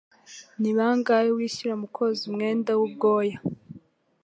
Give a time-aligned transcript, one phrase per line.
[0.59, 3.37] Ni bangahe wishyura mu koza umwenda w'ubwoya?